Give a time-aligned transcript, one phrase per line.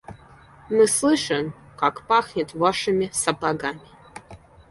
[0.71, 3.87] Мы слышим, как пахнет вашими сапогами.